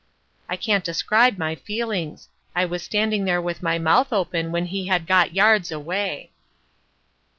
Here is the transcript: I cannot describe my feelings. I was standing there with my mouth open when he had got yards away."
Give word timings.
I 0.49 0.57
cannot 0.57 0.83
describe 0.83 1.37
my 1.37 1.53
feelings. 1.53 2.27
I 2.55 2.65
was 2.65 2.81
standing 2.81 3.25
there 3.25 3.39
with 3.39 3.61
my 3.61 3.77
mouth 3.77 4.11
open 4.11 4.51
when 4.51 4.65
he 4.65 4.87
had 4.87 5.05
got 5.05 5.35
yards 5.35 5.71
away." 5.71 6.31